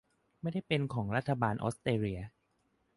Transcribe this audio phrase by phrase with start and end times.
[0.41, 2.21] ไม่ได้เป็นของรัฐบาลออสเตรเลีย